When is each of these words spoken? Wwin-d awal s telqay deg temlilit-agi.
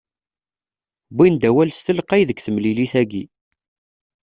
Wwin-d 1.15 1.43
awal 1.49 1.69
s 1.71 1.79
telqay 1.85 2.23
deg 2.29 2.37
temlilit-agi. 2.45 3.23